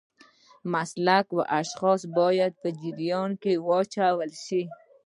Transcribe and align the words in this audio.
مسلکي 0.73 1.41
اشخاص 1.59 2.01
باید 2.17 2.51
په 2.61 2.69
جریان 2.79 3.31
کې 3.41 3.53
واچول 3.67 4.31
شي. 4.45 4.61